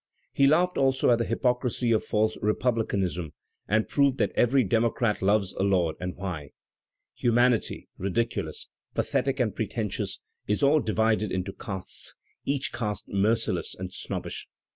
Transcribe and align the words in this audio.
He 0.33 0.47
laughed 0.47 0.79
also 0.79 1.11
at 1.11 1.19
the 1.19 1.25
hypocrisy 1.25 1.91
of 1.91 2.03
false 2.03 2.35
republicanism 2.41 3.33
and 3.67 3.87
proved 3.87 4.17
that 4.17 4.31
every 4.33 4.63
democrat 4.63 5.21
loves 5.21 5.53
a 5.53 5.61
lord 5.61 5.95
and 5.99 6.15
why. 6.15 6.53
Humanity, 7.13 7.87
ridiculous, 7.99 8.67
pathetic 8.95 9.39
and 9.39 9.55
pre 9.55 9.67
tentious, 9.67 10.19
is 10.47 10.63
all 10.63 10.79
divided 10.79 11.31
into 11.31 11.53
castes, 11.53 12.15
each 12.45 12.71
caste 12.73 13.09
merciless 13.09 13.75
and 13.75 13.93
snobbish. 13.93 14.47